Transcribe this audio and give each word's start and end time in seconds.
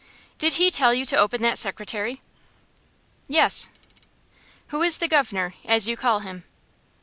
"Did 0.39 0.53
he 0.53 0.71
tell 0.71 0.95
you 0.95 1.05
to 1.05 1.15
open 1.15 1.43
that 1.43 1.59
secretary?" 1.59 2.23
"Yes." 3.27 3.69
"Who 4.69 4.81
is 4.81 4.97
the 4.97 5.07
guv'nor, 5.07 5.53
as 5.63 5.87
you 5.87 5.95
call 5.95 6.21
him?" 6.21 6.43